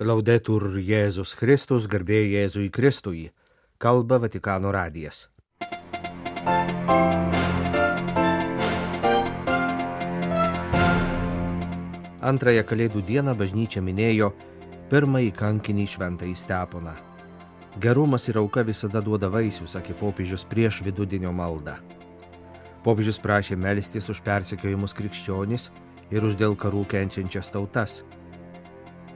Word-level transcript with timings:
Laudetur 0.00 0.78
Jėzus 0.80 1.34
Kristus, 1.36 1.84
garbė 1.84 2.22
Jėzui 2.24 2.70
Kristui, 2.72 3.26
kalba 3.76 4.16
Vatikano 4.22 4.70
radijas. 4.72 5.26
Antrąją 12.22 12.62
Kalėdų 12.64 13.02
dieną 13.04 13.34
bažnyčia 13.36 13.82
minėjo 13.84 14.30
pirmąjį 14.88 15.34
kankinį 15.36 15.86
šventąjį 15.92 16.38
steponą. 16.40 16.96
Gerumas 17.76 18.30
ir 18.32 18.40
auka 18.40 18.64
visada 18.64 19.04
duoda 19.04 19.28
vaisių, 19.28 19.68
sakė 19.68 19.92
popiežius 20.00 20.46
prieš 20.48 20.80
vidudienio 20.86 21.34
maldą. 21.36 21.76
Popiežius 22.82 23.20
prašė 23.20 23.60
melstis 23.60 24.08
už 24.08 24.24
persekiojimus 24.24 24.96
krikščionis 24.96 25.68
ir 26.10 26.24
už 26.24 26.40
dėl 26.40 26.56
karų 26.56 26.86
kenčiančias 26.88 27.52
tautas 27.52 28.00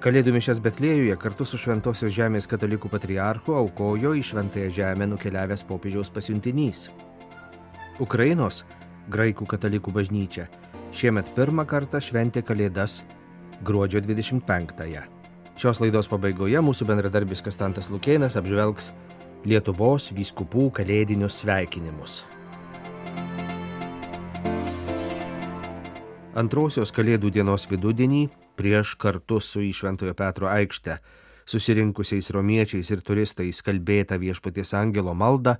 Kalėdų 0.06 0.36
mišęs 0.36 0.60
Betlėjuje 0.62 1.14
kartu 1.18 1.42
su 1.42 1.58
Šventojios 1.58 2.12
Žemės 2.14 2.46
katalikų 2.46 2.86
patriarchu 2.92 3.56
aukojo 3.58 4.12
į 4.14 4.20
Šventąją 4.28 4.68
Žemę 4.76 5.08
nukeliavęs 5.10 5.64
popiežiaus 5.66 6.12
pasiuntinys. 6.14 6.84
Ukrainos 7.98 8.60
graikų 9.10 9.48
katalikų 9.50 9.90
bažnyčia 9.96 10.44
šiemet 10.94 11.32
pirmą 11.34 11.64
kartą 11.66 11.98
šventė 11.98 12.44
Kalėdas 12.46 13.00
gruodžio 13.66 14.04
25-ąją. 14.06 15.02
Šios 15.58 15.82
laidos 15.82 16.06
pabaigoje 16.14 16.62
mūsų 16.62 16.86
bendradarbis 16.86 17.42
Kastantas 17.42 17.90
Lukėnas 17.90 18.38
apžvelgs 18.38 18.92
Lietuvos 19.42 20.12
vyskupų 20.14 20.70
kalėdinius 20.78 21.42
sveikinimus. 21.42 22.20
Antrosios 26.38 26.94
Kalėdų 26.94 27.34
dienos 27.40 27.66
vidudienį 27.66 28.28
prieš 28.56 28.96
kartu 29.00 29.40
su 29.40 29.62
į 29.64 29.72
Šventojo 29.76 30.14
Petro 30.18 30.50
aikštę 30.50 30.98
susirinkusiais 31.46 32.30
romiečiais 32.34 32.90
ir 32.90 33.02
turistais 33.06 33.62
kalbėtą 33.62 34.18
viešpaties 34.18 34.74
angelo 34.74 35.14
maldą, 35.14 35.56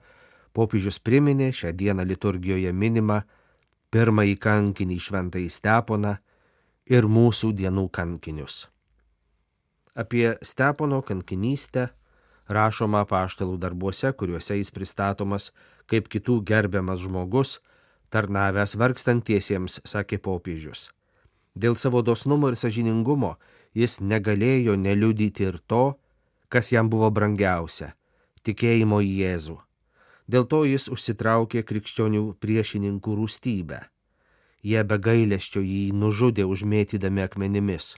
popiežius 0.57 0.99
priminė 0.99 1.53
šią 1.55 1.73
dieną 1.77 2.07
liturgijoje 2.09 2.73
minimą 2.73 3.21
pirmąjį 3.95 4.39
kankinį 4.43 4.97
šventąjį 5.07 5.53
Steponą 5.53 6.17
ir 6.91 7.07
mūsų 7.07 7.53
dienų 7.61 7.87
kankinius. 7.95 8.67
Apie 9.97 10.35
Stepono 10.43 11.01
kankinystę 11.07 11.89
rašoma 12.49 13.05
paštalų 13.09 13.57
darbuose, 13.63 14.13
kuriuose 14.13 14.59
jis 14.59 14.71
pristatomas 14.75 15.53
kaip 15.87 16.11
kitų 16.11 16.41
gerbiamas 16.47 17.01
žmogus, 17.05 17.61
tarnavęs 18.11 18.77
vargstantiesiems, 18.79 19.81
sakė 19.87 20.19
popiežius. 20.23 20.91
Dėl 21.57 21.77
savo 21.81 22.03
dosnumo 22.05 22.51
ir 22.53 22.57
sažiningumo 22.61 23.37
jis 23.77 24.01
negalėjo 24.01 24.77
neliudyti 24.77 25.49
ir 25.49 25.59
to, 25.67 25.97
kas 26.53 26.73
jam 26.73 26.91
buvo 26.93 27.11
brangiausia- 27.11 27.95
tikėjimo 28.45 29.01
į 29.01 29.13
Jėzų. 29.23 29.57
Dėl 30.29 30.45
to 30.45 30.65
jis 30.65 30.89
užsitraukė 30.89 31.63
krikščionių 31.63 32.37
priešininkų 32.43 33.17
rūstybę. 33.19 33.81
Jie 34.63 34.83
be 34.85 34.99
gailesčio 34.99 35.61
jį 35.63 35.93
nužudė 35.93 36.45
užmėtydami 36.45 37.23
akmenimis. 37.23 37.95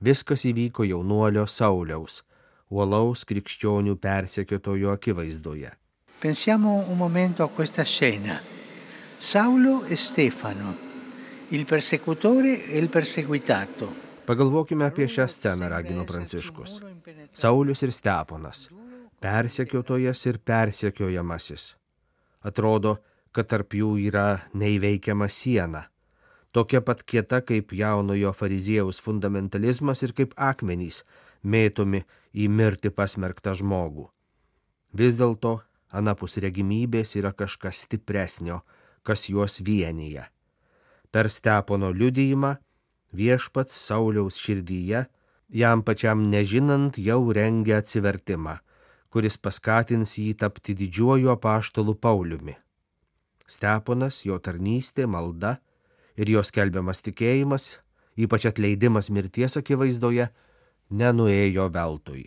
Viskas 0.00 0.44
įvyko 0.44 0.86
jaunuolio 0.86 1.46
Sauliaus, 1.46 2.22
uolaus 2.70 3.24
krikščionių 3.24 3.96
persekiotojo 3.96 4.92
akivaizdoje. 4.92 5.72
Pensiamo 6.20 6.84
un 6.88 6.96
momento 6.96 7.44
a 7.44 7.48
questa 7.48 7.84
scena. 7.84 8.40
Saulo 9.18 9.84
e 9.84 9.96
Stefano 9.96 10.85
il 11.50 11.64
persecutore 11.64 12.66
e 12.66 12.78
il 12.78 12.88
perseguitato. 12.88 14.04
Pagalvokime 14.24 14.84
apie 14.84 15.06
šią 15.06 15.26
sceną, 15.26 15.68
ragino 15.68 16.04
Pranciškus. 16.04 16.80
Saulis 17.32 17.82
ir 17.82 17.92
Steponas, 17.92 18.66
persekiotojas 19.22 20.24
ir 20.26 20.40
persekiojamasis. 20.42 21.76
Atrodo, 22.42 22.96
kad 23.30 23.46
tarp 23.46 23.78
jų 23.78 23.92
yra 24.08 24.48
neįveikiama 24.58 25.28
siena, 25.30 25.86
tokia 26.50 26.82
pat 26.82 27.04
kieta 27.06 27.42
kaip 27.46 27.70
jaunojo 27.70 28.32
fariziejaus 28.34 28.98
fundamentalizmas 28.98 30.02
ir 30.02 30.16
kaip 30.18 30.34
akmenys 30.34 31.04
mėtomi 31.44 32.02
į 32.34 32.50
mirtį 32.50 32.90
pasmerktą 32.90 33.54
žmogų. 33.54 34.10
Vis 34.98 35.14
dėlto, 35.14 35.60
anapus 35.94 36.40
regimybės 36.42 37.14
yra 37.14 37.30
kažkas 37.30 37.86
stipresnio, 37.86 38.64
kas 39.06 39.28
juos 39.30 39.60
vienyje 39.62 40.26
Per 41.16 41.30
Stepono 41.32 41.88
liudijimą 41.96 42.50
viešpats 43.16 43.72
Sauliaus 43.86 44.36
širdyje, 44.36 45.06
jam 45.48 45.80
pačiam 45.80 46.26
nežinant, 46.28 46.98
jau 47.00 47.32
rengia 47.32 47.78
atsivertimą, 47.80 48.58
kuris 49.08 49.38
paskatins 49.40 50.12
jį 50.20 50.34
tapti 50.42 50.74
didžiuoju 50.76 51.32
apaštalu 51.32 51.94
Pauliumi. 51.96 52.58
Steponas, 53.48 54.20
jo 54.28 54.36
tarnystė, 54.36 55.08
malda 55.08 55.54
ir 56.20 56.34
jos 56.34 56.52
kelbiamas 56.52 57.00
tikėjimas, 57.08 57.78
ypač 58.20 58.50
atleidimas 58.52 59.08
mirties 59.08 59.56
akivaizdoje, 59.56 60.28
nenuėjo 60.92 61.70
veltui. 61.72 62.26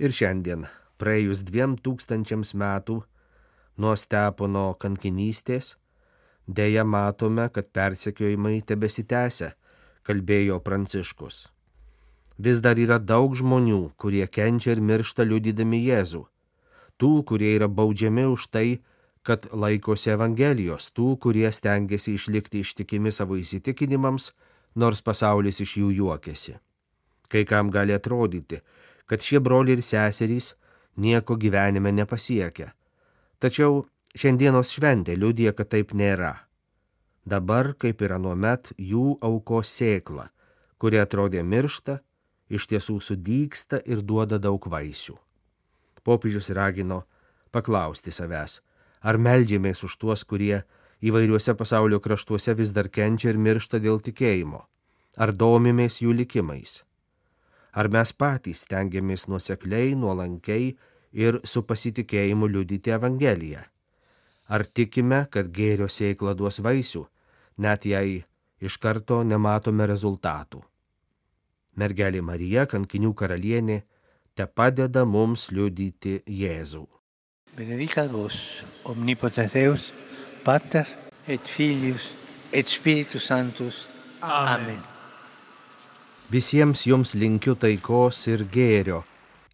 Ir 0.00 0.16
šiandien, 0.22 0.64
praėjus 0.96 1.44
dviem 1.44 1.76
tūkstančiams 1.76 2.56
metų 2.56 3.02
nuo 3.76 3.96
Stepono 4.00 4.70
kankinystės, 4.80 5.74
Deja 6.46 6.84
matome, 6.84 7.48
kad 7.48 7.70
persekiojimai 7.72 8.60
tebesitęsia, 8.68 9.54
kalbėjo 10.04 10.60
Pranciškus. 10.60 11.46
Vis 12.38 12.60
dar 12.60 12.76
yra 12.76 12.98
daug 12.98 13.32
žmonių, 13.38 13.94
kurie 13.96 14.26
kenčia 14.26 14.74
ir 14.74 14.82
miršta 14.82 15.24
liudydami 15.24 15.80
Jėzų. 15.86 16.24
Tų, 17.00 17.12
kurie 17.24 17.54
yra 17.56 17.68
baudžiami 17.68 18.26
už 18.28 18.48
tai, 18.50 18.82
kad 19.24 19.48
laikosi 19.52 20.12
Evangelijos, 20.12 20.90
tų, 20.92 21.14
kurie 21.22 21.48
stengiasi 21.52 22.18
išlikti 22.18 22.60
ištikimi 22.60 23.12
savo 23.12 23.38
įsitikinimams, 23.40 24.32
nors 24.74 25.00
pasaulis 25.00 25.62
iš 25.64 25.78
jų 25.80 25.90
juokiasi. 26.02 26.58
Kai 27.30 27.44
kam 27.48 27.70
gali 27.72 27.94
atrodyti, 27.96 28.60
kad 29.06 29.24
šie 29.24 29.40
broliai 29.40 29.78
ir 29.78 29.82
seserys 29.82 30.52
nieko 30.96 31.38
gyvenime 31.40 31.92
nepasiekia. 31.94 32.74
Tačiau 33.40 33.86
Šiandienos 34.14 34.70
šventė 34.70 35.16
liudija, 35.18 35.50
kad 35.58 35.72
taip 35.72 35.90
nėra. 35.90 36.36
Dabar, 37.26 37.72
kaip 37.74 38.02
ir 38.06 38.12
anuomet, 38.14 38.70
jų 38.78 39.16
aukos 39.26 39.72
sėkla, 39.74 40.28
kuri 40.78 41.00
atrodė 41.02 41.42
miršta, 41.42 41.96
iš 42.46 42.68
tiesų 42.70 43.00
sudyksta 43.02 43.80
ir 43.82 44.04
duoda 44.06 44.38
daug 44.38 44.68
vaisių. 44.70 45.16
Popiežius 46.06 46.52
ragino 46.54 47.00
paklausti 47.50 48.14
savęs, 48.14 48.60
ar 49.02 49.18
melžiamės 49.18 49.82
už 49.82 49.98
tuos, 49.98 50.22
kurie 50.22 50.62
įvairiuose 51.02 51.56
pasaulio 51.58 51.98
kraštuose 51.98 52.54
vis 52.54 52.70
dar 52.70 52.92
kenčia 52.94 53.34
ir 53.34 53.42
miršta 53.48 53.82
dėl 53.82 53.98
tikėjimo, 53.98 54.62
ar 55.18 55.34
domimės 55.34 55.98
jų 56.06 56.14
likimais. 56.22 56.84
Ar 57.74 57.90
mes 57.90 58.14
patys 58.14 58.62
stengiamės 58.62 59.26
nuosekliai, 59.26 59.98
nuolankiai 59.98 60.74
ir 61.10 61.42
su 61.42 61.66
pasitikėjimu 61.66 62.46
liudyti 62.46 62.94
Evangeliją 62.94 63.66
Ar 64.44 64.66
tikime, 64.68 65.24
kad 65.32 65.48
gėrio 65.48 65.88
sėkla 65.88 66.34
duos 66.36 66.60
vaisių, 66.60 67.06
net 67.64 67.86
jei 67.88 68.20
iš 68.60 68.76
karto 68.76 69.22
nematome 69.24 69.86
rezultatų? 69.88 70.60
Mergelė 71.80 72.20
Marija, 72.22 72.66
kankinių 72.68 73.14
karalienė, 73.16 73.80
te 74.36 74.46
padeda 74.46 75.06
mums 75.08 75.48
liudyti 75.50 76.20
Jėzų. 76.28 76.84
Benedicat 77.56 78.10
vos, 78.12 78.36
omnipotens 78.84 79.54
Deus, 79.54 79.90
Pater 80.44 80.86
et 81.26 81.48
Filius 81.48 82.12
et 82.52 82.68
Spiritus 82.68 83.30
Sanctus. 83.30 83.86
Amen. 84.20 84.82
Visiems 86.30 86.84
jums 86.84 87.14
linkiu 87.16 87.54
taikos 87.56 88.26
ir 88.28 88.44
gėrio, 88.52 89.04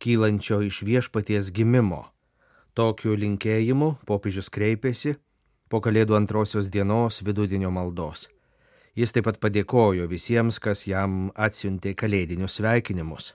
kylančio 0.02 0.60
iš 0.66 0.82
viešpaties 0.86 1.52
gimimo 1.54 2.08
Tokiu 2.74 3.16
linkėjimu 3.18 3.96
popiežius 4.06 4.46
kreipėsi 4.54 5.16
po 5.70 5.80
Kalėdų 5.82 6.14
antrosios 6.18 6.68
dienos 6.70 7.18
vidudienio 7.26 7.70
maldos. 7.74 8.28
Jis 8.94 9.14
taip 9.14 9.26
pat 9.26 9.38
padėkojo 9.42 10.06
visiems, 10.10 10.58
kas 10.62 10.84
jam 10.86 11.30
atsiuntė 11.34 11.94
kalėdinius 11.98 12.58
sveikinimus. 12.58 13.32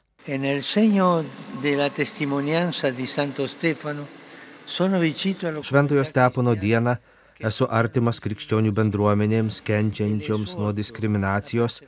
Šventojo 5.69 6.03
Stepono 6.07 6.55
dieną 6.55 6.95
esu 7.39 7.67
artimas 7.81 8.23
krikščionių 8.23 8.71
bendruomenėms, 8.79 9.59
kenčiančioms 9.67 10.55
nuo 10.59 10.71
diskriminacijos 10.75 11.81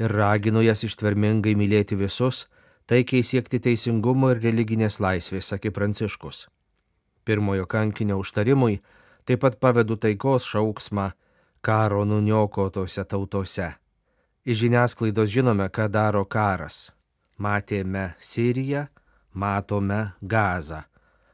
ir 0.00 0.16
raginu 0.20 0.64
jas 0.64 0.84
ištvermingai 0.88 1.52
mylėti 1.56 2.00
visus, 2.00 2.46
taikiai 2.88 3.22
siekti 3.22 3.60
teisingumo 3.68 4.32
ir 4.34 4.42
religinės 4.48 5.00
laisvės, 5.04 5.52
sakė 5.52 5.72
Pranciškus 5.72 6.46
pirmojo 7.24 7.66
kankinio 7.66 8.18
užtarimui, 8.18 8.80
taip 9.24 9.40
pat 9.40 9.60
pavedu 9.60 9.96
taikos 9.96 10.46
šauksmą 10.48 11.10
karo 11.60 12.04
nuniokotose 12.04 13.04
tautose. 13.04 13.72
Iš 14.44 14.58
žiniasklaidos 14.58 15.30
žinome, 15.30 15.68
ką 15.68 15.88
daro 15.88 16.24
karas. 16.24 16.92
matėme 17.38 18.14
Siriją, 18.18 18.86
matome 19.32 20.12
Gazą, 20.22 20.82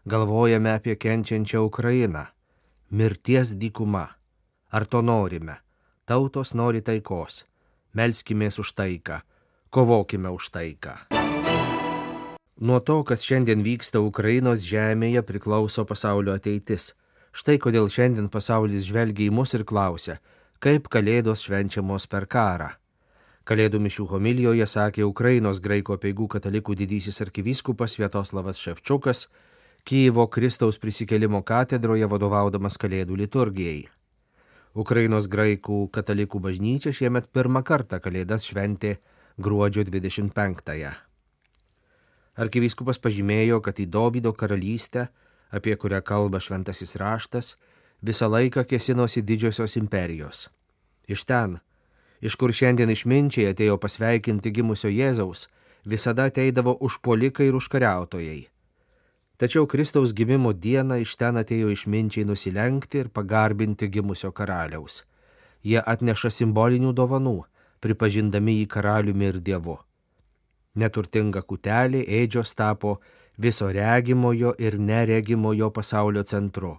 galvojame 0.07 0.73
apie 0.73 0.97
kenčiančią 0.97 1.61
Ukrainą, 1.67 2.25
mirties 2.91 3.55
dykuma. 3.55 4.09
Ar 4.71 4.87
to 4.87 5.03
norime? 5.03 5.57
Tautos 6.07 6.55
nori 6.55 6.81
taikos. 6.81 7.45
Melskimės 7.95 8.59
už 8.63 8.73
taiką, 8.79 9.21
kovokime 9.71 10.31
už 10.31 10.51
taiką. 10.55 11.30
Nuo 12.61 12.81
to, 12.85 12.99
kas 13.09 13.23
šiandien 13.25 13.62
vyksta 13.65 14.03
Ukrainos 14.05 14.61
žemėje, 14.69 15.23
priklauso 15.25 15.87
pasaulio 15.89 16.35
ateitis. 16.37 16.91
Štai 17.33 17.57
kodėl 17.57 17.89
šiandien 17.89 18.29
pasaulis 18.29 18.85
žvelgia 18.85 19.31
į 19.31 19.33
mus 19.33 19.57
ir 19.57 19.65
klausia, 19.65 20.19
kaip 20.61 20.91
Kalėdos 20.93 21.47
švenčiamos 21.47 22.05
per 22.05 22.29
karą. 22.29 22.69
Kalėdų 23.49 23.81
mišių 23.81 24.07
homilijoje 24.12 24.69
sakė 24.69 25.09
Ukrainos 25.09 25.62
graiko 25.65 25.97
peigų 25.97 26.29
katalikų 26.37 26.77
didysis 26.83 27.25
arkivyskupas 27.25 27.97
Vietoslavas 27.97 28.61
Ševčiukas, 28.61 29.31
Kyivo 29.89 30.29
Kristaus 30.29 30.77
prisikelimo 30.77 31.41
katedroje 31.41 32.13
vadovaudamas 32.13 32.77
Kalėdų 32.77 33.23
liturgijai. 33.25 33.87
Ukrainos 34.77 35.33
graikų 35.33 35.87
katalikų 35.97 36.45
bažnyčia 36.45 36.93
šiemet 36.93 37.33
pirmą 37.33 37.65
kartą 37.65 38.05
Kalėdas 38.05 38.45
šventė 38.53 38.99
gruodžio 39.41 39.89
25-ąją. 39.89 41.10
Arkivyskupas 42.37 43.00
pažymėjo, 43.03 43.59
kad 43.65 43.81
į 43.82 43.88
Dovydo 43.91 44.32
karalystę 44.32 45.09
apie 45.50 45.77
kurią 45.77 46.00
kalba 46.03 46.41
šventasis 46.41 46.97
raštas, 46.97 47.56
visą 48.03 48.29
laiką 48.31 48.65
kesinosi 48.65 49.23
didžiosios 49.23 49.77
imperijos. 49.77 50.49
Iš 51.11 51.25
ten, 51.27 51.59
iš 52.23 52.37
kur 52.38 52.55
šiandien 52.55 52.93
išminčiai 52.94 53.50
atėjo 53.50 53.77
pasveikinti 53.82 54.55
gimusio 54.55 54.88
Jėzaus, 54.93 55.49
visada 55.85 56.29
ateidavo 56.31 56.77
užpolikai 56.87 57.50
ir 57.50 57.59
užkariautojai. 57.59 58.41
Tačiau 59.41 59.67
Kristaus 59.67 60.12
gimimo 60.12 60.53
dieną 60.53 61.00
iš 61.00 61.17
ten 61.17 61.41
atėjo 61.41 61.73
išminčiai 61.73 62.29
nusilenkti 62.29 63.05
ir 63.05 63.09
pagarbinti 63.09 63.88
gimusio 63.88 64.31
karaliaus. 64.32 65.05
Jie 65.65 65.81
atneša 65.81 66.31
simbolinių 66.31 66.93
dovanų, 66.97 67.38
pripažindami 67.81 68.61
jį 68.61 68.67
karaliumi 68.69 69.32
ir 69.32 69.41
dievu. 69.41 69.81
Neturtinga 70.75 71.43
kutelė 71.43 72.05
ėdžios 72.20 72.55
tapo 72.55 73.00
viso 73.38 73.70
regimojo 73.75 74.55
ir 74.58 74.78
neregimojo 74.78 75.70
pasaulio 75.75 76.22
centru. 76.22 76.76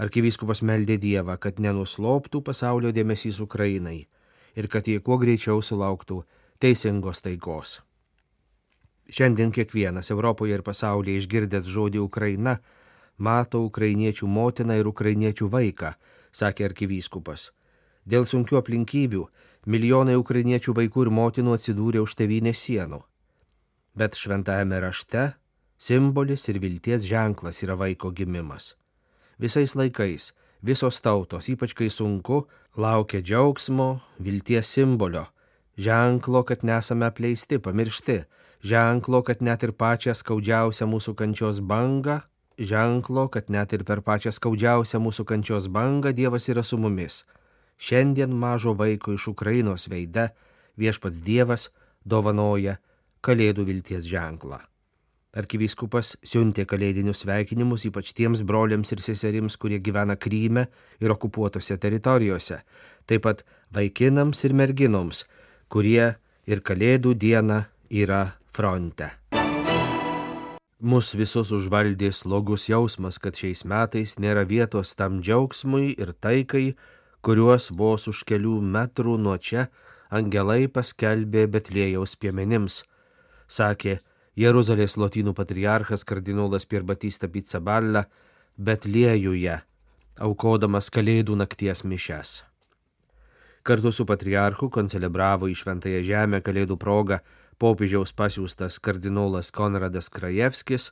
Arkivyskupas 0.00 0.62
meldė 0.64 0.96
Dievą, 0.98 1.36
kad 1.36 1.60
nenusloptų 1.60 2.40
pasaulio 2.42 2.92
dėmesys 2.96 3.40
Ukrainai 3.44 4.06
ir 4.56 4.68
kad 4.68 4.88
jie 4.88 5.00
kuo 5.00 5.18
greičiau 5.20 5.60
sulauktų 5.62 6.22
teisingos 6.60 7.20
taikos. 7.24 7.80
Šiandien 9.12 9.52
kiekvienas 9.52 10.10
Europoje 10.10 10.56
ir 10.56 10.64
pasaulyje 10.64 11.20
išgirdęs 11.20 11.68
žodį 11.68 12.00
Ukraina 12.00 12.56
mato 13.18 13.60
ukrainiečių 13.66 14.26
motiną 14.26 14.78
ir 14.80 14.88
ukrainiečių 14.88 15.48
vaiką, 15.52 15.92
sakė 16.32 16.70
arkivyskupas. 16.70 17.50
Dėl 18.08 18.24
sunkių 18.26 18.58
aplinkybių 18.62 19.26
milijonai 19.66 20.16
ukrainiečių 20.18 20.74
vaikų 20.78 21.06
ir 21.06 21.10
motinų 21.14 21.56
atsidūrė 21.58 22.02
už 22.02 22.16
tevinės 22.18 22.64
sienų. 22.66 23.02
Bet 23.94 24.16
šventajame 24.16 24.80
rašte 24.80 25.32
Simbolis 25.82 26.46
ir 26.48 26.60
vilties 26.62 27.02
ženklas 27.02 27.58
yra 27.64 27.74
vaiko 27.74 28.12
gimimas. 28.14 28.76
Visais 29.42 29.74
laikais 29.74 30.30
visos 30.62 31.00
tautos, 31.02 31.48
ypač 31.50 31.74
kai 31.74 31.90
sunku, 31.90 32.46
laukia 32.78 33.20
džiaugsmo, 33.20 34.00
vilties 34.22 34.70
simbolio, 34.70 35.26
ženklo, 35.76 36.44
kad 36.46 36.62
nesame 36.62 37.08
apleisti, 37.10 37.58
pamiršti, 37.58 38.22
ženklo, 38.62 39.22
kad 39.26 39.42
net 39.42 39.66
ir 39.66 39.74
pačią 39.74 40.14
skaudžiausią 40.14 40.86
mūsų 40.86 41.16
kančios 41.18 41.58
bangą, 41.58 42.20
ženklo, 42.58 43.26
kad 43.28 43.50
net 43.50 43.74
ir 43.74 43.82
per 43.84 44.04
pačią 44.06 44.30
skaudžiausią 44.30 45.02
mūsų 45.02 45.26
kančios 45.26 45.66
bangą 45.66 46.14
Dievas 46.14 46.48
yra 46.48 46.62
su 46.62 46.78
mumis. 46.78 47.24
Šiandien 47.82 48.30
mažo 48.30 48.76
vaiko 48.78 49.12
iš 49.12 49.26
Ukrainos 49.32 49.88
veide 49.90 50.28
viešpats 50.78 51.18
Dievas 51.26 51.70
dovanoja 52.04 52.76
Kalėdų 53.22 53.64
vilties 53.66 54.06
ženklą. 54.06 54.60
Arkivyskupas 55.32 56.12
siuntė 56.22 56.66
kalėdinius 56.68 57.22
sveikinimus 57.24 57.86
ypač 57.88 58.12
tiems 58.14 58.44
broliams 58.46 58.92
ir 58.94 59.02
seserims, 59.02 59.56
kurie 59.56 59.80
gyvena 59.82 60.14
Kryme 60.14 60.66
ir 61.00 61.14
okupuotose 61.14 61.78
teritorijose, 61.82 62.60
taip 63.06 63.26
pat 63.26 63.42
vaikinams 63.74 64.44
ir 64.46 64.54
merginoms, 64.62 65.24
kurie 65.72 66.14
ir 66.46 66.62
kalėdų 66.62 67.16
dieną 67.18 67.64
yra 67.90 68.22
fronte. 68.54 69.10
Mus 70.78 71.14
visus 71.18 71.50
užvaldė 71.54 72.12
slogus 72.14 72.68
jausmas, 72.70 73.18
kad 73.18 73.38
šiais 73.38 73.66
metais 73.66 74.18
nėra 74.22 74.46
vietos 74.46 74.94
tam 74.98 75.22
džiaugsmui 75.22 75.94
ir 75.94 76.12
taikai, 76.12 76.74
kuriuos 77.22 77.70
vos 77.78 78.08
už 78.10 78.24
kelių 78.26 78.58
metrų 78.74 79.16
nuo 79.18 79.36
čia 79.38 79.68
angelai 80.10 80.66
paskelbė 80.68 81.46
Betlėjaus 81.54 82.16
piemenims, 82.20 82.82
sakė 83.48 83.98
Jeruzalės 84.36 84.96
lotynų 84.96 85.34
patriarchas 85.36 86.04
kardinolas 86.08 86.66
Pierbatista 86.66 87.28
Pizzaballa 87.28 88.06
Betliejuje, 88.56 89.58
aukodamas 90.20 90.90
Kalėdų 90.92 91.36
nakties 91.40 91.84
mišes. 91.84 92.40
Kartu 93.62 93.92
su 93.94 94.04
patriarchu 94.08 94.68
koncelebravo 94.74 95.46
į 95.46 95.54
Šventąją 95.60 96.02
Žemę 96.02 96.40
Kalėdų 96.42 96.76
progą 96.76 97.20
popiežiaus 97.62 98.10
pasiūstas 98.18 98.80
kardinolas 98.82 99.52
Konradas 99.54 100.10
Krajevskis, 100.10 100.90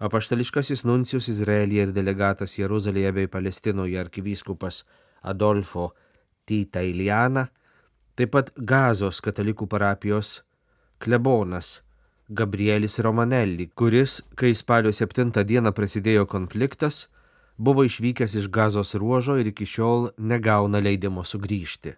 apaštališkasis 0.00 0.86
nuncijus 0.88 1.28
Izraelyje 1.28 1.88
ir 1.88 1.92
delegatas 1.92 2.56
Jeruzalėje 2.56 3.12
bei 3.18 3.28
Palestinoje 3.28 4.00
arkivyskupas 4.00 4.84
Adolfo 5.26 5.90
Tita 6.46 6.82
Iliana, 6.86 7.48
taip 8.16 8.32
pat 8.36 8.52
Gazos 8.56 9.20
katalikų 9.24 9.66
parapijos 9.68 10.40
klebonas 11.02 11.80
Gabrielis 12.28 12.98
Romanelli, 12.98 13.68
kuris, 13.74 14.20
kai 14.34 14.54
spalio 14.54 14.90
7 14.90 15.44
dieną 15.46 15.70
prasidėjo 15.70 16.24
konfliktas, 16.26 17.06
buvo 17.56 17.84
išvykęs 17.86 18.34
iš 18.40 18.48
gazos 18.50 18.96
ruožo 18.98 19.36
ir 19.38 19.52
iki 19.52 19.66
šiol 19.66 20.10
negauna 20.18 20.80
leidimo 20.82 21.22
sugrįžti. 21.22 21.94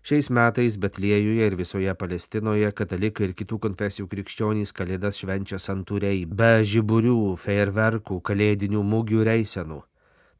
Šiais 0.00 0.30
metais 0.32 0.78
Betliejuje 0.80 1.46
ir 1.46 1.54
visoje 1.60 1.92
Palestinoje 1.94 2.70
katalikai 2.72 3.28
ir 3.28 3.34
kitų 3.36 3.58
konfesijų 3.66 4.08
krikščionys 4.08 4.72
kalėdas 4.72 5.20
švenčia 5.20 5.60
santūriai, 5.60 6.24
be 6.24 6.64
žiburių, 6.64 7.36
fejerverkų, 7.36 8.22
kalėdinių 8.24 8.80
mūgių 8.80 9.26
reisenų. 9.28 9.82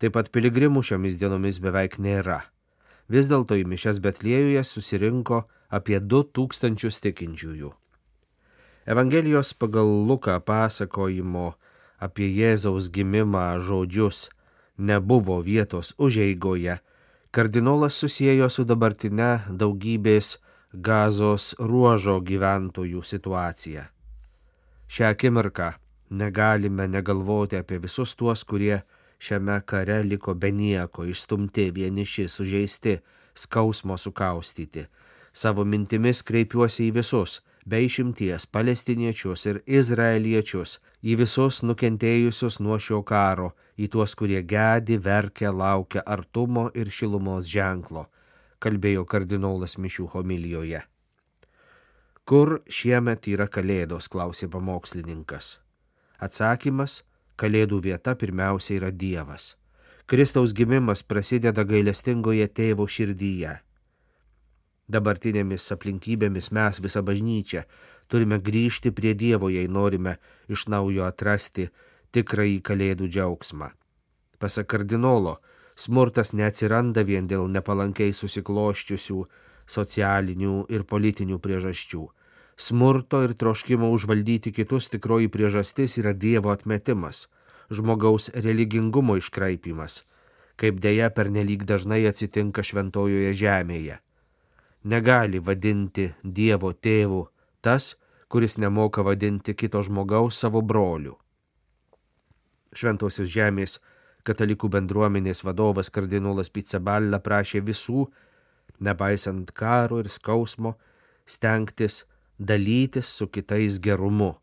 Taip 0.00 0.16
pat 0.16 0.30
piligrimų 0.32 0.82
šiomis 0.86 1.18
dienomis 1.20 1.60
beveik 1.60 1.98
nėra. 2.00 2.40
Vis 3.12 3.28
dėlto 3.28 3.58
į 3.60 3.66
mišes 3.68 4.00
Betliejuje 4.00 4.62
susirinko 4.64 5.44
apie 5.68 6.00
2000 6.00 7.02
tikinčiųjų. 7.04 7.70
Evangelijos 8.90 9.52
pagal 9.54 9.90
Luką 10.08 10.38
pasakojimo 10.40 11.52
apie 12.00 12.30
Jėzaus 12.32 12.88
gimimą 12.88 13.60
žodžius 13.60 14.30
nebuvo 14.80 15.42
vietos 15.44 15.92
užeigoje, 15.98 16.78
kardinolas 17.30 18.00
susijęjo 18.00 18.48
su 18.48 18.64
dabartinė 18.64 19.30
daugybės 19.52 20.38
gazos 20.72 21.52
ruožo 21.58 22.16
gyventojų 22.24 23.04
situacija. 23.04 23.84
Šią 24.90 25.12
akimirką 25.12 25.74
negalime 26.10 26.88
negalvoti 26.88 27.60
apie 27.60 27.78
visus 27.78 28.16
tuos, 28.16 28.42
kurie 28.48 28.80
šiame 29.20 29.60
kare 29.68 30.00
liko 30.02 30.34
be 30.34 30.50
nieko, 30.52 31.04
išstumti, 31.04 31.68
vieniši, 31.76 32.26
sužeisti, 32.28 32.98
skausmo 33.34 33.96
sukaustyti. 33.96 34.86
Savo 35.32 35.64
mintimis 35.64 36.24
kreipiuosi 36.26 36.88
į 36.88 36.94
visus, 36.98 37.38
be 37.66 37.84
išimties 37.84 38.46
palestiniečius 38.50 39.46
ir 39.46 39.60
izraeliečius, 39.66 40.78
į 41.04 41.16
visus 41.20 41.60
nukentėjusius 41.62 42.58
nuo 42.64 42.78
šio 42.82 43.02
karo, 43.06 43.52
į 43.78 43.90
tuos, 43.92 44.16
kurie 44.18 44.42
gedi, 44.42 44.98
verkia, 44.98 45.52
laukia 45.52 46.02
artumo 46.06 46.70
ir 46.74 46.90
šilumos 46.90 47.46
ženklo, 47.48 48.08
kalbėjo 48.58 49.06
kardinolas 49.06 49.78
Mišių 49.78 50.08
homilijoje. 50.14 50.82
Kur 52.24 52.60
šiemet 52.70 53.26
yra 53.26 53.48
Kalėdos, 53.50 54.08
klausė 54.10 54.48
pamokslininkas. 54.50 55.58
Atsakymas- 56.20 57.02
Kalėdų 57.40 57.80
vieta 57.88 58.14
pirmiausia 58.20 58.76
yra 58.76 58.92
Dievas. 58.92 59.54
Kristaus 60.10 60.52
gimimas 60.52 61.02
prasideda 61.02 61.64
gailestingoje 61.64 62.46
tėvo 62.52 62.86
širdyje 62.90 63.58
dabartinėmis 64.90 65.70
aplinkybėmis 65.74 66.50
mes 66.56 66.80
visą 66.82 67.02
bažnyčią 67.06 67.64
turime 68.10 68.40
grįžti 68.42 68.92
prie 68.96 69.14
Dievo, 69.14 69.50
jei 69.50 69.68
norime 69.68 70.16
iš 70.50 70.66
naujo 70.72 71.06
atrasti 71.06 71.68
tikrąjį 72.14 72.58
kalėdų 72.66 73.10
džiaugsmą. 73.14 73.70
Pasak 74.42 74.70
kardinolo, 74.72 75.36
smurtas 75.76 76.34
neatsiranda 76.34 77.04
vien 77.06 77.28
dėl 77.30 77.46
nepalankiai 77.54 78.16
susikloščiusių 78.16 79.20
socialinių 79.70 80.64
ir 80.74 80.86
politinių 80.92 81.38
priežasčių. 81.44 82.06
Smurto 82.60 83.22
ir 83.24 83.32
troškimo 83.40 83.88
užvaldyti 83.88 84.52
kitus 84.52 84.90
tikroji 84.92 85.30
priežastis 85.32 85.96
yra 86.02 86.12
Dievo 86.12 86.50
atmetimas, 86.52 87.22
žmogaus 87.72 88.28
religingumo 88.34 89.16
iškraipimas, 89.16 90.02
kaip 90.60 90.82
dėja 90.84 91.08
pernelyg 91.16 91.64
dažnai 91.64 92.02
atsitinka 92.10 92.60
šventojoje 92.60 93.32
žemėje. 93.40 93.96
Negali 94.92 95.40
vadinti 95.40 96.10
Dievo 96.20 96.74
tėvų 96.76 97.22
tas, 97.64 97.94
kuris 98.28 98.58
nemoka 98.60 99.06
vadinti 99.08 99.56
kito 99.56 99.80
žmogaus 99.80 100.42
savo 100.44 100.60
broliu. 100.60 101.16
Šventosios 102.76 103.32
žemės 103.32 103.78
katalikų 104.28 104.68
bendruomenės 104.76 105.40
vadovas 105.48 105.88
kardinolas 105.88 106.52
Pizzaballa 106.52 107.24
prašė 107.24 107.64
visų, 107.64 108.04
nepaisant 108.84 109.48
karo 109.56 110.04
ir 110.04 110.12
skausmo, 110.12 110.76
stengtis 111.24 112.02
dalytis 112.40 113.06
su 113.06 113.28
kitais 113.28 113.78
gerumu, 113.84 114.34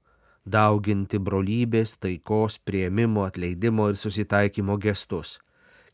dauginti 0.45 1.17
brolybės, 1.19 1.97
taikos, 1.97 2.59
prieimimo, 2.61 3.25
atleidimo 3.25 3.89
ir 3.89 3.97
susitaikymo 3.97 4.77
gestus. 4.77 5.39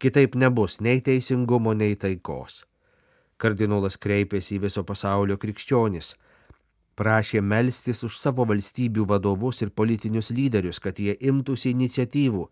Kitaip 0.04 0.36
nebus 0.36 0.82
nei 0.82 1.02
teisingumo, 1.02 1.74
nei 1.74 1.96
taikos. 1.96 2.66
Kardinolas 3.40 3.96
kreipėsi 3.98 4.58
į 4.58 4.66
viso 4.68 4.84
pasaulio 4.84 5.38
krikščionis, 5.40 6.14
prašė 7.00 7.42
melstis 7.42 8.04
už 8.04 8.20
savo 8.20 8.46
valstybių 8.50 9.08
vadovus 9.10 9.64
ir 9.64 9.72
politinius 9.72 10.30
lyderius, 10.36 10.80
kad 10.84 11.00
jie 11.00 11.16
imtųsi 11.20 11.72
iniciatyvų, 11.72 12.44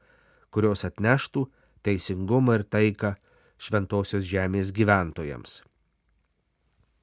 kurios 0.50 0.86
atneštų 0.88 1.46
teisingumą 1.84 2.60
ir 2.60 2.64
taiką 2.64 3.14
šventosios 3.62 4.24
žemės 4.26 4.72
gyventojams. 4.74 5.62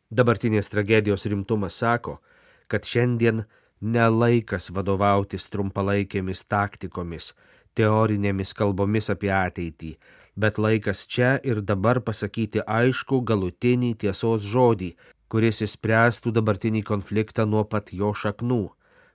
Dabartinės 0.08 0.72
tragedijos 0.72 1.26
rimtumas 1.28 1.76
sako, 1.76 2.18
kad 2.68 2.84
šiandien 2.84 3.42
nelaikas 3.80 4.70
vadovautis 4.74 5.48
trumpalaikėmis 5.52 6.44
taktikomis, 6.50 7.32
teorinėmis 7.78 8.54
kalbomis 8.58 9.10
apie 9.14 9.30
ateitį, 9.34 9.92
bet 10.36 10.58
laikas 10.58 11.04
čia 11.06 11.36
ir 11.44 11.62
dabar 11.62 12.00
pasakyti 12.04 12.64
aišku 12.66 13.20
galutinį 13.30 13.94
tiesos 14.04 14.46
žodį, 14.46 14.94
kuris 15.28 15.62
įspręstų 15.66 16.32
dabartinį 16.38 16.82
konfliktą 16.90 17.46
nuo 17.46 17.64
pat 17.64 17.92
jo 17.92 18.12
šaknų, 18.14 18.62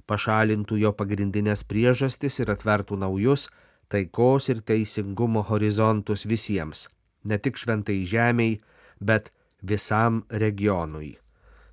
pašalintų 0.07 0.79
jo 0.83 0.93
pagrindinės 1.00 1.63
priežastis 1.63 2.39
ir 2.43 2.53
atvertų 2.53 3.00
naujus 3.05 3.50
taikos 3.89 4.50
ir 4.50 4.62
teisingumo 4.65 5.43
horizontus 5.50 6.25
visiems, 6.25 6.88
ne 7.24 7.38
tik 7.38 7.60
šventai 7.60 8.00
žemiai, 8.10 8.62
bet 9.00 9.29
visam 9.62 10.24
regionui 10.29 11.17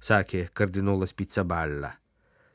sakė 0.01 0.49
kardinolas 0.53 1.13
Pizzaballa. 1.15 1.95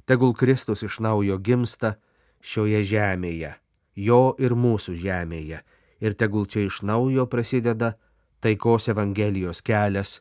Tegul 0.05 0.33
Kristus 0.37 0.83
iš 0.85 0.99
naujo 1.01 1.37
gimsta 1.41 1.95
šioje 2.41 2.83
žemėje, 2.85 3.55
jo 3.95 4.35
ir 4.37 4.53
mūsų 4.53 4.97
žemėje, 5.01 5.61
ir 6.01 6.13
tegul 6.13 6.45
čia 6.45 6.67
iš 6.67 6.83
naujo 6.85 7.25
prasideda 7.25 7.95
taikos 8.41 8.89
Evangelijos 8.93 9.63
kelias 9.65 10.19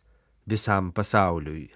visam 0.49 0.93
pasauliui. 0.93 1.73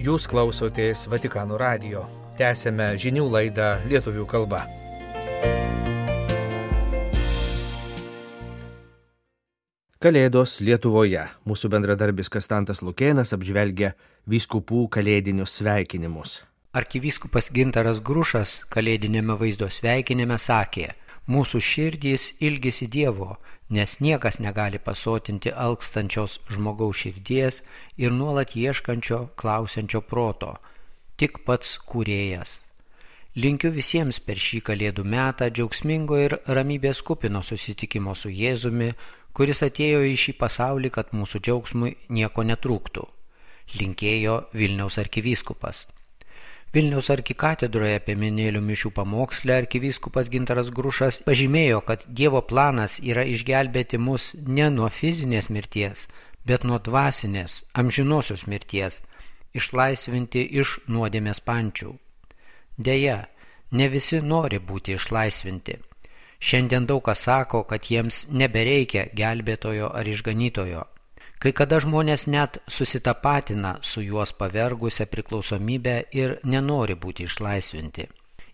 Jūs 0.00 0.24
klausotės 0.24 1.04
Vatikano 1.12 1.58
radio. 1.60 2.00
Tęsėme 2.40 2.94
žinių 2.96 3.26
laidą 3.28 3.74
lietuvių 3.84 4.24
kalba. 4.24 4.62
Kalėdos 10.00 10.62
Lietuvoje. 10.64 11.26
Mūsų 11.44 11.68
bendradarbis 11.74 12.30
Kastantas 12.32 12.78
Lukėnas 12.80 13.34
apžvelgia 13.36 13.90
vyskupų 14.32 14.86
kalėdinius 14.96 15.58
sveikinimus. 15.58 16.38
Arkivyskupas 16.72 17.50
Gintaras 17.52 18.00
Grušas 18.00 18.54
kalėdinėme 18.72 19.36
vaizdo 19.36 19.68
sveikinime 19.68 20.38
sakė, 20.40 20.94
mūsų 21.28 21.60
širdys 21.60 22.30
ilgisi 22.40 22.88
Dievo, 22.88 23.36
nes 23.68 23.98
niekas 24.00 24.40
negali 24.40 24.80
pasotinti 24.80 25.52
alkstančios 25.52 26.38
žmogaus 26.48 27.04
širdies 27.04 27.60
ir 28.00 28.16
nuolat 28.16 28.56
ieškančio, 28.56 29.26
klausiančio 29.36 30.00
proto, 30.00 30.54
tik 31.20 31.44
pats 31.44 31.76
kūrėjas. 31.76 32.62
Linkiu 33.36 33.68
visiems 33.70 34.16
per 34.18 34.40
šį 34.42 34.64
kalėdų 34.66 35.04
metą 35.06 35.46
džiaugsmingo 35.54 36.16
ir 36.18 36.40
ramybės 36.48 37.04
kupino 37.06 37.44
susitikimo 37.46 38.16
su 38.18 38.32
Jėzumi, 38.32 38.94
kuris 39.36 39.62
atėjo 39.66 40.02
į 40.06 40.16
šį 40.24 40.36
pasaulį, 40.40 40.90
kad 40.96 41.14
mūsų 41.16 41.40
džiaugsmui 41.44 41.94
nieko 42.08 42.44
netrūktų. 42.46 43.06
Linkėjo 43.80 44.36
Vilniaus 44.56 44.98
arkivyskupas. 44.98 45.86
Vilniaus 46.70 47.08
arkikatedroje 47.10 47.96
apie 47.98 48.14
minėlių 48.14 48.60
mišių 48.62 48.92
pamokslę 48.94 49.56
arkivyskupas 49.58 50.28
Gintaras 50.30 50.70
Grušas 50.70 51.18
pažymėjo, 51.26 51.80
kad 51.82 52.04
Dievo 52.06 52.42
planas 52.46 53.00
yra 53.02 53.24
išgelbėti 53.26 53.98
mus 53.98 54.36
ne 54.46 54.68
nuo 54.70 54.86
fizinės 54.86 55.50
mirties, 55.50 56.06
bet 56.46 56.62
nuo 56.62 56.78
dvasinės, 56.78 57.64
amžinosios 57.74 58.46
mirties, 58.46 59.02
išlaisvinti 59.54 60.46
iš 60.62 60.78
nuodėmės 60.86 61.42
pančių. 61.42 61.96
Deja, 62.78 63.24
ne 63.74 63.90
visi 63.90 64.22
nori 64.22 64.62
būti 64.62 64.94
išlaisvinti. 64.94 65.80
Šiandien 66.40 66.86
daug 66.88 67.02
kas 67.04 67.26
sako, 67.28 67.64
kad 67.68 67.84
jiems 67.84 68.26
nebereikia 68.32 69.10
gelbėtojo 69.14 69.90
ar 69.92 70.08
išganytojo. 70.08 70.86
Kai 71.40 71.52
kada 71.56 71.78
žmonės 71.80 72.26
net 72.28 72.58
susitapatina 72.68 73.76
su 73.82 74.02
juos 74.04 74.32
pavergusią 74.36 75.06
priklausomybę 75.08 75.94
ir 76.16 76.38
nenori 76.44 76.96
būti 76.96 77.28
išlaisvinti. 77.28 78.08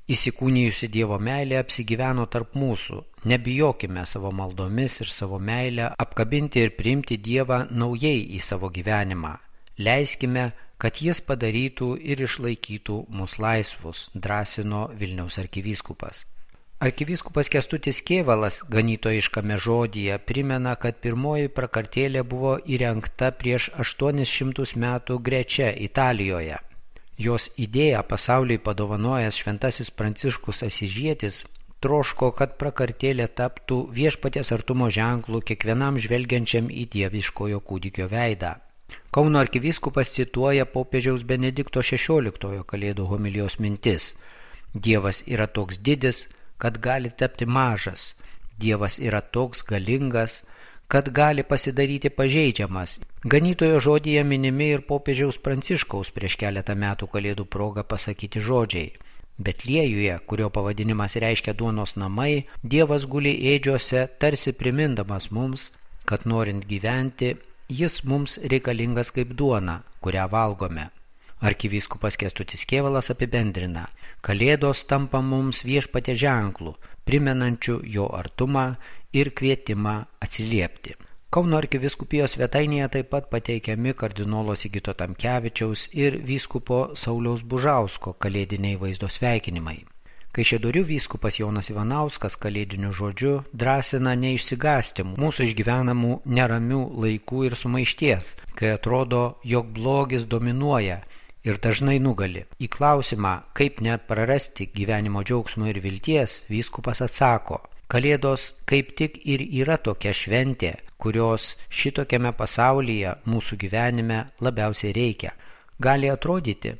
Įsikūnijusi 0.06 0.86
Dievo 0.86 1.16
meilė 1.18 1.58
apsigyveno 1.58 2.28
tarp 2.30 2.54
mūsų. 2.54 3.00
Nebijokime 3.26 4.04
savo 4.06 4.30
maldomis 4.30 5.00
ir 5.02 5.10
savo 5.10 5.40
meilę 5.42 5.88
apkabinti 5.98 6.62
ir 6.62 6.76
priimti 6.78 7.18
Dievą 7.18 7.64
naujai 7.70 8.20
į 8.38 8.38
savo 8.38 8.70
gyvenimą. 8.70 9.34
Leiskime, 9.82 10.52
kad 10.78 11.02
jis 11.02 11.20
padarytų 11.26 11.96
ir 11.98 12.22
išlaikytų 12.22 13.02
mus 13.18 13.38
laisvus, 13.42 14.06
drąsino 14.14 14.86
Vilniaus 14.94 15.40
arkivyskupas. 15.42 16.22
Arkivyskupas 16.78 17.48
Kestutis 17.48 18.02
Kievalas 18.04 18.60
ganytojiškame 18.68 19.56
žodyje 19.56 20.18
primena, 20.18 20.74
kad 20.76 20.98
pirmoji 21.00 21.48
prakartėlė 21.48 22.20
buvo 22.20 22.58
įrengta 22.68 23.30
prieš 23.32 23.70
800 23.80 24.76
metų 24.76 25.16
Grečia, 25.24 25.70
Italijoje. 25.72 26.58
Jos 27.16 27.48
idėją 27.56 28.04
pasauliui 28.04 28.60
padovanojęs 28.60 29.40
šventasis 29.40 29.90
Pranciškus 29.90 30.62
Asižėtis 30.68 31.40
troško, 31.80 32.30
kad 32.36 32.58
prakartėlė 32.60 33.30
taptų 33.32 33.80
viešpaties 33.96 34.52
artumo 34.52 34.92
ženklų 34.92 35.40
kiekvienam 35.48 35.96
žvelgiančiam 35.96 36.68
į 36.68 36.90
dieviškojo 36.92 37.64
kūdikio 37.64 38.12
veidą. 38.12 38.58
Kauno 39.08 39.40
arkivyskupas 39.40 40.12
cituoja 40.12 40.68
popiežiaus 40.68 41.24
Benedikto 41.24 41.80
XVI 41.80 42.64
kalėdų 42.68 43.08
homilijos 43.08 43.62
mintis. 43.64 44.18
Dievas 44.74 45.24
yra 45.24 45.48
toks 45.48 45.80
didis, 45.80 46.26
kad 46.58 46.78
gali 46.78 47.10
tapti 47.10 47.46
mažas. 47.46 48.14
Dievas 48.58 48.98
yra 48.98 49.20
toks 49.20 49.62
galingas, 49.62 50.44
kad 50.88 51.10
gali 51.10 51.42
pasidaryti 51.42 52.10
pažeidžiamas. 52.10 53.00
Ganytojo 53.24 53.80
žodyje 53.80 54.22
minimi 54.24 54.70
ir 54.76 54.84
popiežiaus 54.86 55.38
pranciškaus 55.42 56.12
prieš 56.14 56.38
keletą 56.40 56.76
metų 56.78 57.10
kalėdų 57.10 57.44
progą 57.50 57.82
pasakyti 57.82 58.40
žodžiai. 58.40 58.92
Betliejuje, 59.38 60.18
kurio 60.26 60.48
pavadinimas 60.50 61.16
reiškia 61.20 61.52
duonos 61.52 61.96
namai, 61.96 62.46
Dievas 62.62 63.04
guli 63.04 63.34
ėdžiose, 63.52 64.06
tarsi 64.18 64.54
primindamas 64.56 65.28
mums, 65.30 65.72
kad 66.08 66.24
norint 66.24 66.64
gyventi, 66.64 67.34
jis 67.68 68.00
mums 68.04 68.38
reikalingas 68.38 69.10
kaip 69.12 69.34
duona, 69.36 69.82
kurią 70.00 70.30
valgome. 70.32 70.88
Arkivyskupas 71.40 72.16
Kestutis 72.16 72.64
Kievalas 72.64 73.10
apibendrina, 73.12 73.90
Kalėdos 74.24 74.86
tampa 74.88 75.20
mums 75.22 75.60
viešpatė 75.62 76.16
ženklų, 76.18 76.72
primenančių 77.06 77.74
jo 77.94 78.06
artumą 78.10 78.70
ir 79.12 79.30
kvietimą 79.36 79.92
atsiliepti. 80.24 80.96
Kauno 81.30 81.58
arkiviskupijos 81.60 82.32
svetainėje 82.34 82.88
taip 82.94 83.10
pat 83.12 83.28
pateikiami 83.30 83.92
kardinolo 83.98 84.54
Sigito 84.56 84.94
Tamkevičiaus 84.96 85.90
ir 85.92 86.16
vyskupo 86.24 86.78
Sauliaus 86.96 87.44
Bužausko 87.44 88.14
kalėdiniai 88.16 88.78
vaizdo 88.80 89.10
sveikinimai. 89.12 89.82
Kai 90.32 90.44
šedorių 90.44 90.82
vyskupas 90.88 91.38
Jonas 91.38 91.70
Ivanauskas 91.72 92.34
kalėdiniu 92.40 92.94
žodžiu 92.96 93.34
drąsina 93.52 94.16
neišsigasti 94.20 95.04
mūsų 95.12 95.50
išgyvenamų 95.50 96.18
neramių 96.38 96.80
laikų 97.04 97.44
ir 97.50 97.56
sumaišties, 97.60 98.32
kai 98.56 98.74
atrodo, 98.74 99.38
jog 99.44 99.70
blogis 99.76 100.26
dominuoja 100.28 101.02
ir 101.46 101.62
dažnai 101.62 101.96
nugali. 102.02 102.44
Į 102.60 102.68
klausimą, 102.74 103.38
kaip 103.56 103.80
neprarasti 103.86 104.68
gyvenimo 104.74 105.22
džiaugsmo 105.22 105.70
ir 105.70 105.80
vilties, 105.84 106.42
vyskupas 106.50 107.00
atsako, 107.06 107.62
Kalėdos 107.86 108.48
kaip 108.66 108.96
tik 108.98 109.20
ir 109.30 109.44
yra 109.46 109.76
tokia 109.78 110.10
šventė, 110.10 110.72
kurios 110.98 111.52
šitokiame 111.70 112.32
pasaulyje 112.34 113.12
mūsų 113.30 113.58
gyvenime 113.62 114.24
labiausiai 114.42 114.90
reikia. 114.96 115.30
Gali 115.78 116.10
atrodyti, 116.10 116.72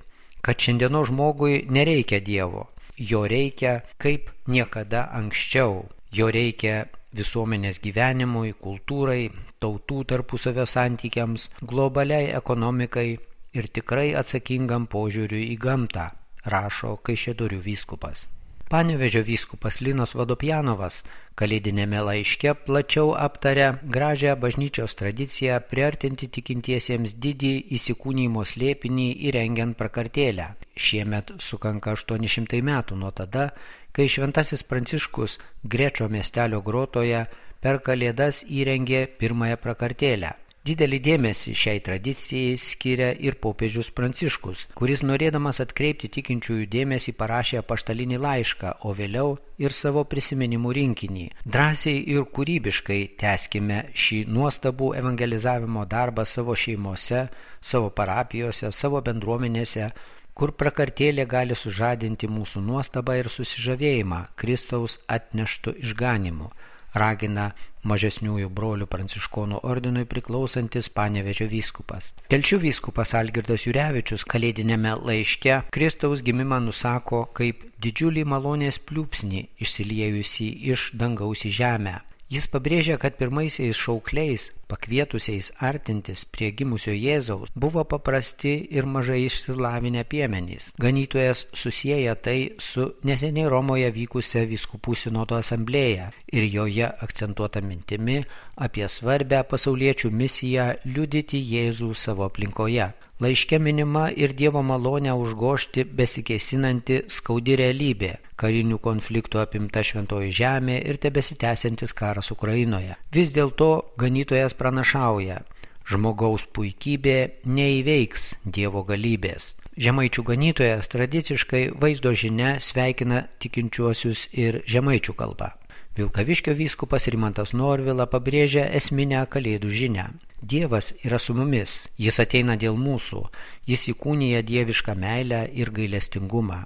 kad 0.43 0.59
šiandieno 0.59 1.05
žmogui 1.07 1.61
nereikia 1.71 2.19
Dievo, 2.19 2.65
jo 2.99 3.23
reikia 3.31 3.77
kaip 4.03 4.33
niekada 4.51 5.05
anksčiau, 5.15 5.85
jo 6.11 6.27
reikia 6.27 6.89
visuomenės 7.15 7.79
gyvenimui, 7.87 8.57
kultūrai, 8.59 9.31
tautų 9.63 10.03
tarpusavio 10.11 10.67
santykiams, 10.67 11.53
globaliai 11.63 12.33
ekonomikai 12.35 13.13
ir 13.57 13.73
tikrai 13.81 14.13
atsakingam 14.21 14.87
požiūriui 14.93 15.51
į 15.57 15.59
gamtą, 15.67 16.11
rašo 16.47 16.97
Kaišėdorių 17.03 17.61
vyskupas. 17.65 18.29
Panevežio 18.67 19.21
vyskupas 19.23 19.77
Linos 19.79 20.17
Vadopjanovas 20.19 21.05
kalėdinėme 21.39 22.01
laiške 22.03 22.51
plačiau 22.67 23.13
aptarė 23.15 23.69
gražią 23.97 24.33
bažnyčios 24.43 24.97
tradiciją 24.99 25.61
priartinti 25.71 26.27
tikintiesiems 26.35 27.15
didį 27.23 27.53
įsikūnymo 27.79 28.43
slėpinį 28.43 29.07
įrengiant 29.29 29.79
prakartėlę. 29.79 30.49
Šiemet 30.75 31.31
sukanka 31.39 31.95
800 31.95 32.59
metų 32.67 32.99
nuo 32.99 33.13
tada, 33.15 33.53
kai 33.95 34.09
šventasis 34.11 34.67
Pranciškus 34.67 35.39
Grečio 35.63 36.11
miestelio 36.11 36.59
grotoje 36.67 37.23
per 37.63 37.79
kalėdas 37.87 38.43
įrengė 38.51 39.07
pirmąją 39.23 39.63
prakartėlę. 39.63 40.35
Didelį 40.67 40.99
dėmesį 40.99 41.53
šiai 41.55 41.81
tradicijai 41.87 42.57
skiria 42.59 43.13
ir 43.23 43.37
popiežius 43.39 43.93
Pranciškus, 43.95 44.65
kuris 44.75 45.05
norėdamas 45.07 45.61
atkreipti 45.63 46.11
tikinčiųjų 46.17 46.67
dėmesį 46.73 47.15
parašė 47.21 47.63
paštalinį 47.69 48.19
laišką, 48.25 48.73
o 48.83 48.95
vėliau 48.99 49.37
ir 49.63 49.77
savo 49.77 50.03
prisiminimų 50.11 50.75
rinkinį. 50.81 51.29
Drąsiai 51.47 52.03
ir 52.17 52.27
kūrybiškai 52.35 52.99
teskime 53.23 53.85
šį 53.95 54.25
nuostabų 54.27 54.91
evangelizavimo 54.99 55.87
darbą 55.87 56.27
savo 56.27 56.59
šeimose, 56.59 57.29
savo 57.63 57.95
parapijose, 57.95 58.73
savo 58.75 59.05
bendruomenėse, 59.07 59.93
kur 60.35 60.57
prakartėlė 60.59 61.31
gali 61.31 61.55
sužadinti 61.55 62.27
mūsų 62.27 62.67
nuostabą 62.67 63.21
ir 63.23 63.31
susižavėjimą 63.31 64.25
Kristaus 64.35 64.99
atneštų 65.07 65.79
išganimu 65.87 66.51
ragina 66.97 67.51
mažesniųjų 67.87 68.49
brolių 68.51 68.89
pranciškonų 68.91 69.61
ordinui 69.69 70.07
priklausantis 70.11 70.89
Panevežio 70.97 71.47
vyskupas. 71.51 72.13
Telšių 72.33 72.59
vyskupas 72.65 73.15
Algirdas 73.19 73.69
Jurevičius 73.69 74.27
kalėdinėme 74.27 74.97
laiške 75.07 75.61
Kristaus 75.75 76.25
gimimą 76.27 76.61
nusako 76.67 77.27
kaip 77.37 77.63
didžiulį 77.83 78.27
malonės 78.33 78.81
pliūpsnį 78.89 79.47
išsiliejusi 79.63 80.51
iš 80.73 80.91
dangaus 80.99 81.47
į 81.47 81.55
žemę. 81.61 81.99
Jis 82.27 82.49
pabrėžia, 82.51 82.97
kad 82.99 83.15
pirmaisiais 83.21 83.79
šaukliais, 83.79 84.49
pakvietusiais 84.67 85.53
artintis 85.63 86.25
prie 86.27 86.49
gimusio 86.59 86.91
Jėzaus, 86.91 87.53
buvo 87.55 87.85
paprasti 87.87 88.57
ir 88.75 88.89
mažai 88.91 89.21
išsilavinę 89.29 90.03
piemenys. 90.11 90.73
Ganytojas 90.83 91.45
susijęja 91.55 92.17
tai 92.19 92.39
su 92.59 92.89
neseniai 93.07 93.47
Romoje 93.47 93.93
vykusią 93.95 94.43
viskupų 94.51 94.97
sinodo 94.99 95.39
asamblėją 95.39 96.11
ir 96.35 96.51
joje 96.51 96.91
akcentuota 97.07 97.63
mintimi 97.63 98.25
apie 98.59 98.91
svarbę 98.91 99.45
pasauliečių 99.47 100.11
misiją 100.11 100.73
liudyti 100.83 101.39
Jėzų 101.39 101.95
savo 101.95 102.27
aplinkoje. 102.27 102.91
Laiške 103.21 103.59
minima 103.59 104.11
ir 104.13 104.35
Dievo 104.37 104.61
malonę 104.61 105.15
užgošti 105.17 105.87
besikėsinanti 105.97 106.99
skaudi 107.09 107.55
realybė- 107.57 108.11
karinių 108.43 108.77
konfliktų 108.77 109.41
apimta 109.41 109.81
šventoji 109.81 110.35
žemė 110.37 110.77
ir 110.85 110.99
tebesitęsiantis 111.01 111.95
karas 111.97 112.31
Ukrainoje. 112.31 112.97
Vis 113.13 113.33
dėlto 113.33 113.97
ganytojas 113.97 114.53
pranašauja- 114.53 115.39
žmogaus 115.91 116.45
puikybė 116.53 117.31
neįveiks 117.47 118.35
Dievo 118.45 118.85
galybės. 118.85 119.55
Žemaičių 119.79 120.23
ganytojas 120.23 120.87
tradiciškai 120.89 121.71
vaizdo 121.81 122.13
žinia 122.13 122.61
sveikina 122.61 123.29
tikinčiuosius 123.41 124.29
ir 124.33 124.63
žemaičių 124.69 125.17
kalba. 125.17 125.57
Vilkaviškio 125.97 126.53
vyskupas 126.53 127.09
Rimantas 127.09 127.55
Norvila 127.55 128.05
pabrėžia 128.05 128.69
esminę 128.77 129.27
kalėdų 129.27 129.69
žinę. 129.69 130.11
Dievas 130.47 130.93
yra 131.03 131.19
su 131.19 131.35
mumis, 131.35 131.73
Jis 131.99 132.21
ateina 132.23 132.55
dėl 132.55 132.77
mūsų, 132.79 133.23
Jis 133.67 133.89
įkūnija 133.91 134.45
dievišką 134.47 134.95
meilę 134.95 135.41
ir 135.61 135.73
gailestingumą. 135.75 136.59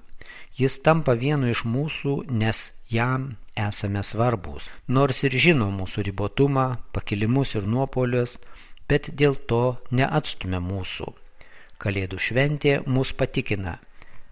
Jis 0.59 0.75
tampa 0.85 1.15
vienu 1.17 1.49
iš 1.49 1.63
mūsų, 1.65 2.13
nes 2.29 2.59
jam 2.93 3.39
esame 3.57 4.03
svarbus, 4.05 4.67
nors 4.97 5.23
ir 5.25 5.37
žino 5.45 5.71
mūsų 5.73 6.05
ribotumą, 6.11 6.67
pakilimus 6.93 7.55
ir 7.57 7.69
nuopolius, 7.75 8.37
bet 8.89 9.09
dėl 9.17 9.39
to 9.49 9.79
neatstumia 9.97 10.61
mūsų. 10.61 11.15
Kalėdų 11.81 12.19
šventė 12.21 12.75
mus 12.85 13.15
patikina. 13.17 13.79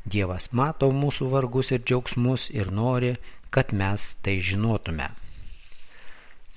Dievas 0.05 0.51
mato 0.53 0.91
mūsų 0.93 1.31
vargus 1.33 1.73
ir 1.73 1.81
džiaugsmus 1.87 2.51
ir 2.53 2.69
nori, 2.83 3.15
kad 3.49 3.73
mes 3.73 4.11
tai 4.21 4.37
žinotume. 4.45 5.09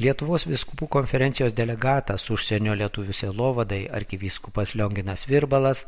Lietuvos 0.02 0.48
viskupų 0.48 0.88
konferencijos 0.90 1.54
delegatas 1.54 2.24
užsienio 2.34 2.74
lietuvių 2.80 3.14
selovadai 3.14 3.82
arkivyskupas 3.92 4.72
Lionginas 4.74 5.28
Virbalas 5.30 5.84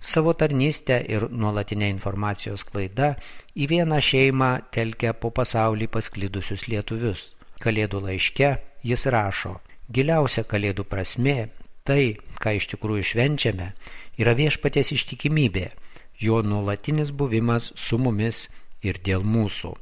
savo 0.00 0.32
tarnystę 0.32 1.00
ir 1.10 1.26
nuolatinę 1.28 1.90
informacijos 1.92 2.64
klaidą 2.64 3.10
į 3.58 3.68
vieną 3.74 3.98
šeimą 4.08 4.50
telkia 4.72 5.12
po 5.12 5.32
pasaulį 5.34 5.90
pasklidusius 5.92 6.68
lietuvius. 6.70 7.34
Kalėdų 7.60 8.00
laiške 8.06 8.54
jis 8.86 9.06
rašo, 9.12 9.58
giliausia 9.92 10.46
kalėdų 10.48 10.86
prasme 10.88 11.36
tai, 11.84 12.16
ką 12.40 12.56
iš 12.56 12.70
tikrųjų 12.72 13.04
švenčiame, 13.10 13.72
yra 14.16 14.36
viešpaties 14.38 14.94
ištikimybė, 14.96 15.68
jo 16.22 16.40
nuolatinis 16.46 17.12
buvimas 17.12 17.72
su 17.76 18.00
mumis 18.00 18.46
ir 18.80 19.02
dėl 19.04 19.26
mūsų. 19.26 19.74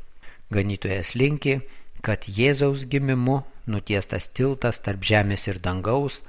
Ganytojas 0.51 1.15
linki, 1.15 1.61
kad 2.03 2.27
Jėzaus 2.29 2.85
gimimu 2.91 3.43
nutiestas 3.67 4.29
tiltas 4.29 4.81
tarp 4.85 5.05
žemės 5.07 5.47
ir 5.51 5.61
dangaus 5.63 6.21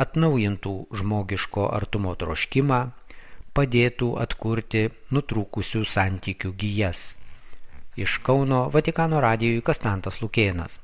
atnaujintų 0.00 0.74
žmogiško 0.96 1.68
artumo 1.74 2.14
troškimą, 2.16 2.80
padėtų 3.56 4.14
atkurti 4.22 4.88
nutrūkusių 5.12 5.84
santykių 5.84 6.54
gyjas. 6.56 7.18
Iš 8.00 8.20
Kauno 8.24 8.68
Vatikano 8.72 9.20
radijui 9.20 9.60
Kastantas 9.66 10.22
Lukėnas. 10.22 10.78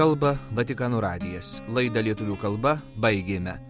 Kalba 0.00 0.36
Vatikano 0.56 1.00
radijas. 1.04 1.58
Laidą 1.68 2.00
lietuvių 2.00 2.38
kalba 2.40 2.78
baigėme. 2.96 3.69